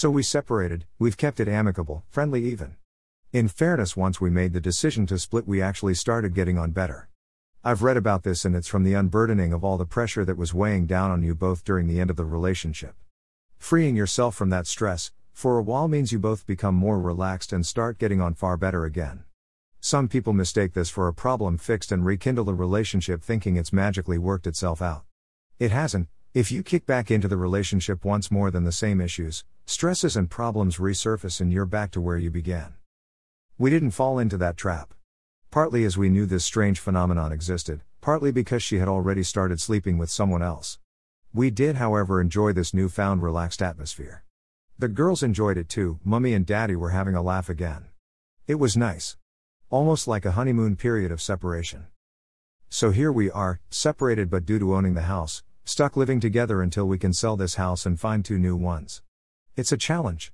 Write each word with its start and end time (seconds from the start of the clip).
So 0.00 0.08
we 0.08 0.22
separated, 0.22 0.86
we've 0.98 1.18
kept 1.18 1.40
it 1.40 1.46
amicable, 1.46 2.04
friendly 2.08 2.42
even. 2.46 2.76
In 3.34 3.48
fairness, 3.48 3.98
once 3.98 4.18
we 4.18 4.30
made 4.30 4.54
the 4.54 4.58
decision 4.58 5.04
to 5.08 5.18
split, 5.18 5.46
we 5.46 5.60
actually 5.60 5.92
started 5.92 6.32
getting 6.32 6.56
on 6.56 6.70
better. 6.70 7.10
I've 7.62 7.82
read 7.82 7.98
about 7.98 8.22
this 8.22 8.46
and 8.46 8.56
it's 8.56 8.66
from 8.66 8.82
the 8.82 8.94
unburdening 8.94 9.52
of 9.52 9.62
all 9.62 9.76
the 9.76 9.84
pressure 9.84 10.24
that 10.24 10.38
was 10.38 10.54
weighing 10.54 10.86
down 10.86 11.10
on 11.10 11.22
you 11.22 11.34
both 11.34 11.64
during 11.66 11.86
the 11.86 12.00
end 12.00 12.08
of 12.08 12.16
the 12.16 12.24
relationship. 12.24 12.94
Freeing 13.58 13.94
yourself 13.94 14.34
from 14.34 14.48
that 14.48 14.66
stress, 14.66 15.12
for 15.34 15.58
a 15.58 15.62
while 15.62 15.86
means 15.86 16.12
you 16.12 16.18
both 16.18 16.46
become 16.46 16.74
more 16.74 16.98
relaxed 16.98 17.52
and 17.52 17.66
start 17.66 17.98
getting 17.98 18.22
on 18.22 18.32
far 18.32 18.56
better 18.56 18.86
again. 18.86 19.24
Some 19.80 20.08
people 20.08 20.32
mistake 20.32 20.72
this 20.72 20.88
for 20.88 21.08
a 21.08 21.12
problem 21.12 21.58
fixed 21.58 21.92
and 21.92 22.06
rekindle 22.06 22.46
the 22.46 22.54
relationship 22.54 23.22
thinking 23.22 23.56
it's 23.56 23.70
magically 23.70 24.16
worked 24.16 24.46
itself 24.46 24.80
out. 24.80 25.04
It 25.58 25.72
hasn't, 25.72 26.08
if 26.32 26.52
you 26.52 26.62
kick 26.62 26.86
back 26.86 27.10
into 27.10 27.26
the 27.26 27.36
relationship 27.36 28.04
once 28.04 28.30
more 28.30 28.52
than 28.52 28.62
the 28.62 28.70
same 28.70 29.00
issues, 29.00 29.44
stresses 29.66 30.16
and 30.16 30.30
problems 30.30 30.76
resurface 30.76 31.40
and 31.40 31.52
you're 31.52 31.66
back 31.66 31.90
to 31.90 32.00
where 32.00 32.18
you 32.18 32.30
began. 32.30 32.74
We 33.58 33.68
didn't 33.68 33.90
fall 33.90 34.20
into 34.20 34.36
that 34.36 34.56
trap. 34.56 34.94
Partly 35.50 35.84
as 35.84 35.98
we 35.98 36.08
knew 36.08 36.26
this 36.26 36.44
strange 36.44 36.78
phenomenon 36.78 37.32
existed, 37.32 37.80
partly 38.00 38.30
because 38.30 38.62
she 38.62 38.78
had 38.78 38.86
already 38.86 39.24
started 39.24 39.60
sleeping 39.60 39.98
with 39.98 40.08
someone 40.08 40.40
else. 40.40 40.78
We 41.34 41.50
did, 41.50 41.76
however, 41.76 42.20
enjoy 42.20 42.52
this 42.52 42.72
newfound 42.72 43.24
relaxed 43.24 43.60
atmosphere. 43.60 44.22
The 44.78 44.86
girls 44.86 45.24
enjoyed 45.24 45.58
it 45.58 45.68
too, 45.68 45.98
Mummy 46.04 46.32
and 46.32 46.46
Daddy 46.46 46.76
were 46.76 46.90
having 46.90 47.16
a 47.16 47.22
laugh 47.22 47.48
again. 47.48 47.86
It 48.46 48.54
was 48.54 48.76
nice. 48.76 49.16
Almost 49.68 50.06
like 50.06 50.24
a 50.24 50.32
honeymoon 50.32 50.76
period 50.76 51.10
of 51.10 51.20
separation. 51.20 51.88
So 52.68 52.92
here 52.92 53.10
we 53.10 53.32
are, 53.32 53.58
separated 53.68 54.30
but 54.30 54.46
due 54.46 54.60
to 54.60 54.76
owning 54.76 54.94
the 54.94 55.02
house, 55.02 55.42
stuck 55.64 55.96
living 55.96 56.20
together 56.20 56.62
until 56.62 56.86
we 56.86 56.98
can 56.98 57.12
sell 57.12 57.36
this 57.36 57.54
house 57.54 57.86
and 57.86 57.98
find 57.98 58.24
two 58.24 58.38
new 58.38 58.56
ones. 58.56 59.02
It's 59.56 59.72
a 59.72 59.76
challenge. 59.76 60.32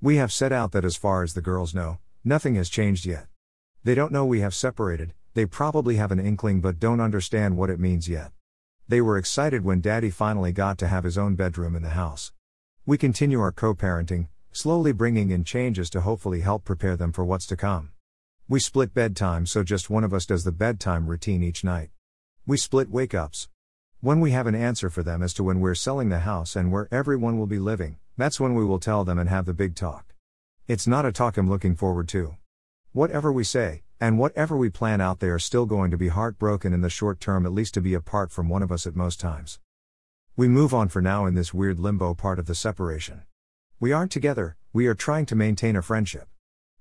We 0.00 0.16
have 0.16 0.32
set 0.32 0.52
out 0.52 0.72
that 0.72 0.84
as 0.84 0.96
far 0.96 1.22
as 1.22 1.34
the 1.34 1.40
girls 1.40 1.74
know, 1.74 1.98
nothing 2.24 2.54
has 2.56 2.68
changed 2.68 3.06
yet. 3.06 3.26
They 3.82 3.94
don't 3.94 4.12
know 4.12 4.24
we 4.24 4.40
have 4.40 4.54
separated, 4.54 5.14
they 5.34 5.46
probably 5.46 5.96
have 5.96 6.12
an 6.12 6.18
inkling 6.18 6.60
but 6.60 6.78
don't 6.78 7.00
understand 7.00 7.56
what 7.56 7.70
it 7.70 7.80
means 7.80 8.08
yet. 8.08 8.32
They 8.88 9.00
were 9.00 9.18
excited 9.18 9.64
when 9.64 9.80
Daddy 9.80 10.10
finally 10.10 10.52
got 10.52 10.78
to 10.78 10.88
have 10.88 11.04
his 11.04 11.18
own 11.18 11.34
bedroom 11.34 11.74
in 11.74 11.82
the 11.82 11.90
house. 11.90 12.32
We 12.84 12.98
continue 12.98 13.40
our 13.40 13.52
co 13.52 13.74
parenting, 13.74 14.28
slowly 14.52 14.92
bringing 14.92 15.30
in 15.30 15.44
changes 15.44 15.90
to 15.90 16.02
hopefully 16.02 16.40
help 16.40 16.64
prepare 16.64 16.96
them 16.96 17.12
for 17.12 17.24
what's 17.24 17.46
to 17.46 17.56
come. 17.56 17.90
We 18.48 18.60
split 18.60 18.94
bedtime 18.94 19.44
so 19.44 19.64
just 19.64 19.90
one 19.90 20.04
of 20.04 20.14
us 20.14 20.24
does 20.24 20.44
the 20.44 20.52
bedtime 20.52 21.08
routine 21.08 21.42
each 21.42 21.64
night. 21.64 21.90
We 22.46 22.56
split 22.56 22.88
wake 22.88 23.12
ups. 23.12 23.48
When 24.06 24.20
we 24.20 24.30
have 24.30 24.46
an 24.46 24.54
answer 24.54 24.88
for 24.88 25.02
them 25.02 25.20
as 25.20 25.34
to 25.34 25.42
when 25.42 25.58
we're 25.58 25.74
selling 25.74 26.10
the 26.10 26.20
house 26.20 26.54
and 26.54 26.70
where 26.70 26.86
everyone 26.92 27.40
will 27.40 27.48
be 27.48 27.58
living, 27.58 27.96
that's 28.16 28.38
when 28.38 28.54
we 28.54 28.64
will 28.64 28.78
tell 28.78 29.02
them 29.02 29.18
and 29.18 29.28
have 29.28 29.46
the 29.46 29.52
big 29.52 29.74
talk. 29.74 30.14
It's 30.68 30.86
not 30.86 31.04
a 31.04 31.10
talk 31.10 31.36
I'm 31.36 31.50
looking 31.50 31.74
forward 31.74 32.06
to. 32.10 32.36
Whatever 32.92 33.32
we 33.32 33.42
say, 33.42 33.82
and 34.00 34.16
whatever 34.16 34.56
we 34.56 34.70
plan 34.70 35.00
out, 35.00 35.18
they 35.18 35.26
are 35.26 35.40
still 35.40 35.66
going 35.66 35.90
to 35.90 35.96
be 35.96 36.06
heartbroken 36.06 36.72
in 36.72 36.82
the 36.82 36.88
short 36.88 37.18
term, 37.18 37.44
at 37.46 37.52
least 37.52 37.74
to 37.74 37.80
be 37.80 37.94
apart 37.94 38.30
from 38.30 38.48
one 38.48 38.62
of 38.62 38.70
us 38.70 38.86
at 38.86 38.94
most 38.94 39.18
times. 39.18 39.58
We 40.36 40.46
move 40.46 40.72
on 40.72 40.88
for 40.88 41.02
now 41.02 41.26
in 41.26 41.34
this 41.34 41.52
weird 41.52 41.80
limbo 41.80 42.14
part 42.14 42.38
of 42.38 42.46
the 42.46 42.54
separation. 42.54 43.22
We 43.80 43.90
aren't 43.90 44.12
together, 44.12 44.56
we 44.72 44.86
are 44.86 44.94
trying 44.94 45.26
to 45.26 45.34
maintain 45.34 45.74
a 45.74 45.82
friendship. 45.82 46.28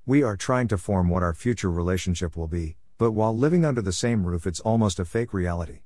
We 0.06 0.22
are 0.22 0.38
trying 0.38 0.68
to 0.68 0.78
form 0.78 1.10
what 1.10 1.24
our 1.24 1.34
future 1.34 1.72
relationship 1.72 2.38
will 2.38 2.48
be, 2.48 2.78
but 3.00 3.14
while 3.14 3.36
living 3.36 3.66
under 3.66 3.82
the 3.82 3.92
same 3.92 4.28
roof, 4.28 4.46
it's 4.46 4.60
almost 4.60 5.00
a 5.00 5.06
fake 5.06 5.34
reality. 5.34 5.80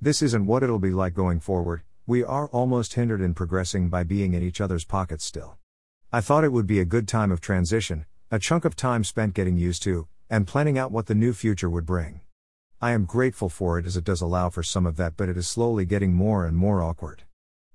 This 0.00 0.22
isn't 0.22 0.46
what 0.46 0.62
it'll 0.62 0.78
be 0.78 0.90
like 0.90 1.12
going 1.12 1.40
forward, 1.40 1.82
we 2.06 2.22
are 2.22 2.46
almost 2.50 2.94
hindered 2.94 3.20
in 3.20 3.34
progressing 3.34 3.88
by 3.88 4.04
being 4.04 4.32
in 4.32 4.44
each 4.44 4.60
other's 4.60 4.84
pockets 4.84 5.24
still. 5.24 5.58
I 6.12 6.20
thought 6.20 6.44
it 6.44 6.52
would 6.52 6.68
be 6.68 6.78
a 6.78 6.84
good 6.84 7.08
time 7.08 7.32
of 7.32 7.40
transition, 7.40 8.06
a 8.30 8.38
chunk 8.38 8.64
of 8.64 8.76
time 8.76 9.02
spent 9.02 9.34
getting 9.34 9.56
used 9.56 9.82
to, 9.82 10.06
and 10.30 10.46
planning 10.46 10.78
out 10.78 10.92
what 10.92 11.06
the 11.06 11.16
new 11.16 11.32
future 11.32 11.68
would 11.68 11.84
bring. 11.84 12.20
I 12.80 12.92
am 12.92 13.06
grateful 13.06 13.48
for 13.48 13.76
it 13.76 13.86
as 13.86 13.96
it 13.96 14.04
does 14.04 14.20
allow 14.20 14.50
for 14.50 14.62
some 14.62 14.86
of 14.86 14.94
that, 14.98 15.16
but 15.16 15.28
it 15.28 15.36
is 15.36 15.48
slowly 15.48 15.84
getting 15.84 16.14
more 16.14 16.46
and 16.46 16.56
more 16.56 16.80
awkward. 16.80 17.24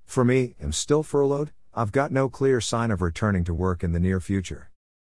For 0.06 0.24
me, 0.24 0.54
I'm 0.62 0.72
still 0.72 1.02
furloughed, 1.02 1.52
I've 1.74 1.92
got 1.92 2.10
no 2.10 2.30
clear 2.30 2.58
sign 2.58 2.90
of 2.90 3.02
returning 3.02 3.44
to 3.44 3.52
work 3.52 3.84
in 3.84 3.92
the 3.92 4.00
near 4.00 4.18
future. 4.18 4.70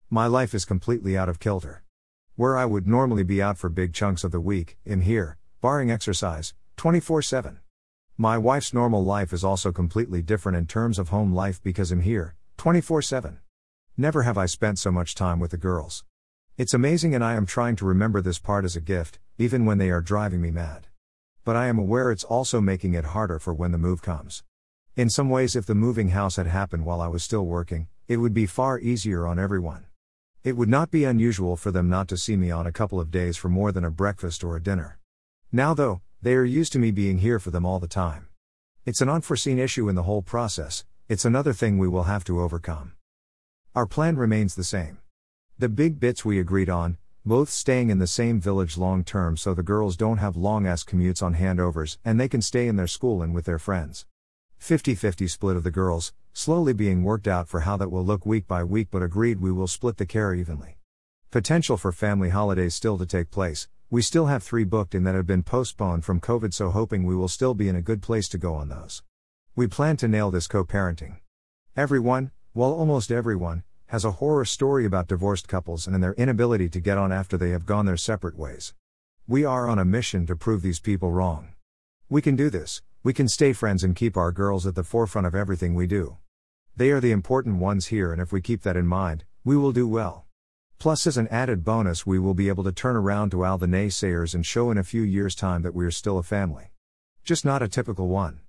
My 0.09 0.27
life 0.27 0.53
is 0.53 0.63
completely 0.63 1.17
out 1.17 1.27
of 1.27 1.41
kilter. 1.41 1.83
Where 2.37 2.57
I 2.57 2.63
would 2.63 2.87
normally 2.87 3.23
be 3.23 3.41
out 3.41 3.57
for 3.57 3.67
big 3.67 3.93
chunks 3.93 4.23
of 4.23 4.31
the 4.31 4.39
week, 4.39 4.77
I'm 4.89 5.01
here, 5.01 5.37
barring 5.59 5.91
exercise, 5.91 6.53
24 6.81 7.21
7. 7.21 7.59
My 8.17 8.39
wife's 8.39 8.73
normal 8.73 9.05
life 9.05 9.33
is 9.33 9.43
also 9.43 9.71
completely 9.71 10.23
different 10.23 10.57
in 10.57 10.65
terms 10.65 10.97
of 10.97 11.09
home 11.09 11.31
life 11.31 11.61
because 11.61 11.91
I'm 11.91 12.01
here, 12.01 12.33
24 12.57 13.03
7. 13.03 13.37
Never 13.97 14.23
have 14.23 14.35
I 14.35 14.47
spent 14.47 14.79
so 14.79 14.91
much 14.91 15.13
time 15.13 15.39
with 15.39 15.51
the 15.51 15.57
girls. 15.57 16.03
It's 16.57 16.73
amazing, 16.73 17.13
and 17.13 17.23
I 17.23 17.35
am 17.35 17.45
trying 17.45 17.75
to 17.75 17.85
remember 17.85 18.19
this 18.19 18.39
part 18.39 18.65
as 18.65 18.75
a 18.75 18.81
gift, 18.81 19.19
even 19.37 19.63
when 19.63 19.77
they 19.77 19.91
are 19.91 20.01
driving 20.01 20.41
me 20.41 20.49
mad. 20.49 20.87
But 21.43 21.55
I 21.55 21.67
am 21.67 21.77
aware 21.77 22.09
it's 22.09 22.23
also 22.23 22.59
making 22.59 22.95
it 22.95 23.13
harder 23.13 23.37
for 23.37 23.53
when 23.53 23.71
the 23.71 23.77
move 23.77 24.01
comes. 24.01 24.41
In 24.95 25.11
some 25.11 25.29
ways, 25.29 25.55
if 25.55 25.67
the 25.67 25.75
moving 25.75 26.09
house 26.09 26.37
had 26.37 26.47
happened 26.47 26.83
while 26.83 26.99
I 26.99 27.09
was 27.09 27.23
still 27.23 27.45
working, 27.45 27.89
it 28.07 28.17
would 28.17 28.33
be 28.33 28.47
far 28.47 28.79
easier 28.79 29.27
on 29.27 29.37
everyone. 29.37 29.85
It 30.43 30.57
would 30.57 30.67
not 30.67 30.89
be 30.89 31.03
unusual 31.03 31.57
for 31.57 31.69
them 31.69 31.89
not 31.89 32.07
to 32.07 32.17
see 32.17 32.37
me 32.37 32.49
on 32.49 32.65
a 32.65 32.71
couple 32.71 32.99
of 32.99 33.11
days 33.11 33.37
for 33.37 33.49
more 33.49 33.71
than 33.71 33.85
a 33.85 33.91
breakfast 33.91 34.43
or 34.43 34.55
a 34.55 34.63
dinner. 34.63 34.97
Now, 35.51 35.75
though, 35.75 36.01
they 36.23 36.35
are 36.35 36.45
used 36.45 36.71
to 36.73 36.79
me 36.79 36.91
being 36.91 37.17
here 37.17 37.39
for 37.39 37.49
them 37.49 37.65
all 37.65 37.79
the 37.79 37.87
time. 37.87 38.27
It's 38.85 39.01
an 39.01 39.09
unforeseen 39.09 39.57
issue 39.57 39.89
in 39.89 39.95
the 39.95 40.03
whole 40.03 40.21
process, 40.21 40.85
it's 41.09 41.25
another 41.25 41.51
thing 41.51 41.77
we 41.77 41.87
will 41.87 42.03
have 42.03 42.23
to 42.25 42.41
overcome. 42.41 42.93
Our 43.75 43.87
plan 43.87 44.17
remains 44.17 44.53
the 44.53 44.63
same. 44.63 44.99
The 45.57 45.69
big 45.69 45.99
bits 45.99 46.23
we 46.23 46.39
agreed 46.39 46.69
on, 46.69 46.97
both 47.25 47.49
staying 47.49 47.89
in 47.89 47.99
the 47.99 48.07
same 48.07 48.39
village 48.39 48.77
long 48.77 49.03
term 49.03 49.35
so 49.37 49.53
the 49.53 49.63
girls 49.63 49.97
don't 49.97 50.17
have 50.17 50.35
long 50.35 50.67
ass 50.67 50.83
commutes 50.83 51.23
on 51.23 51.35
handovers 51.35 51.97
and 52.05 52.19
they 52.19 52.27
can 52.27 52.41
stay 52.41 52.67
in 52.67 52.75
their 52.75 52.87
school 52.87 53.21
and 53.21 53.33
with 53.33 53.45
their 53.45 53.59
friends. 53.59 54.05
50 54.57 54.93
50 54.93 55.27
split 55.27 55.57
of 55.57 55.63
the 55.63 55.71
girls, 55.71 56.13
slowly 56.33 56.73
being 56.73 57.03
worked 57.03 57.27
out 57.27 57.47
for 57.47 57.61
how 57.61 57.77
that 57.77 57.89
will 57.91 58.05
look 58.05 58.25
week 58.25 58.47
by 58.47 58.63
week, 58.63 58.89
but 58.91 59.01
agreed 59.01 59.41
we 59.41 59.51
will 59.51 59.67
split 59.67 59.97
the 59.97 60.05
care 60.05 60.35
evenly. 60.35 60.77
Potential 61.31 61.77
for 61.77 61.91
family 61.91 62.29
holidays 62.29 62.75
still 62.75 62.97
to 62.97 63.05
take 63.05 63.31
place. 63.31 63.67
We 63.93 64.01
still 64.01 64.27
have 64.27 64.41
three 64.41 64.63
booked 64.63 64.95
in 64.95 65.03
that 65.03 65.15
have 65.15 65.27
been 65.27 65.43
postponed 65.43 66.05
from 66.05 66.21
COVID, 66.21 66.53
so 66.53 66.69
hoping 66.69 67.03
we 67.03 67.13
will 67.13 67.27
still 67.27 67.53
be 67.53 67.67
in 67.67 67.75
a 67.75 67.81
good 67.81 68.01
place 68.01 68.29
to 68.29 68.37
go 68.37 68.53
on 68.55 68.69
those. 68.69 69.03
We 69.53 69.67
plan 69.67 69.97
to 69.97 70.07
nail 70.07 70.31
this 70.31 70.47
co 70.47 70.63
parenting. 70.63 71.17
Everyone, 71.75 72.31
well, 72.53 72.71
almost 72.71 73.11
everyone, 73.11 73.63
has 73.87 74.05
a 74.05 74.11
horror 74.11 74.45
story 74.45 74.85
about 74.85 75.09
divorced 75.09 75.49
couples 75.49 75.87
and 75.87 76.01
their 76.01 76.13
inability 76.13 76.69
to 76.69 76.79
get 76.79 76.97
on 76.97 77.11
after 77.11 77.37
they 77.37 77.49
have 77.49 77.65
gone 77.65 77.85
their 77.85 77.97
separate 77.97 78.37
ways. 78.37 78.73
We 79.27 79.43
are 79.43 79.67
on 79.67 79.77
a 79.77 79.83
mission 79.83 80.25
to 80.27 80.37
prove 80.37 80.61
these 80.61 80.79
people 80.79 81.11
wrong. 81.11 81.49
We 82.07 82.21
can 82.21 82.37
do 82.37 82.49
this, 82.49 82.81
we 83.03 83.11
can 83.11 83.27
stay 83.27 83.51
friends 83.51 83.83
and 83.83 83.93
keep 83.93 84.15
our 84.15 84.31
girls 84.31 84.65
at 84.65 84.75
the 84.75 84.85
forefront 84.85 85.27
of 85.27 85.35
everything 85.35 85.75
we 85.75 85.85
do. 85.85 86.15
They 86.77 86.91
are 86.91 87.01
the 87.01 87.11
important 87.11 87.57
ones 87.57 87.87
here, 87.87 88.13
and 88.13 88.21
if 88.21 88.31
we 88.31 88.39
keep 88.39 88.61
that 88.61 88.77
in 88.77 88.87
mind, 88.87 89.25
we 89.43 89.57
will 89.57 89.73
do 89.73 89.85
well. 89.85 90.27
Plus, 90.81 91.05
as 91.05 91.15
an 91.15 91.27
added 91.27 91.63
bonus, 91.63 92.07
we 92.07 92.17
will 92.17 92.33
be 92.33 92.47
able 92.47 92.63
to 92.63 92.71
turn 92.71 92.95
around 92.95 93.29
to 93.29 93.45
all 93.45 93.59
the 93.59 93.67
naysayers 93.67 94.33
and 94.33 94.43
show 94.43 94.71
in 94.71 94.79
a 94.79 94.83
few 94.83 95.03
years' 95.03 95.35
time 95.35 95.61
that 95.61 95.75
we 95.75 95.85
are 95.85 95.91
still 95.91 96.17
a 96.17 96.23
family. 96.23 96.71
Just 97.23 97.45
not 97.45 97.61
a 97.61 97.67
typical 97.67 98.07
one. 98.07 98.41